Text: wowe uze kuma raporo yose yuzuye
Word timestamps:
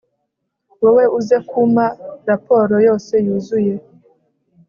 wowe 0.81 1.05
uze 1.19 1.37
kuma 1.49 1.85
raporo 2.29 2.75
yose 2.87 3.13
yuzuye 3.25 3.73